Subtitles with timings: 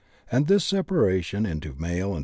[0.31, 2.19] And tihis separation into male and.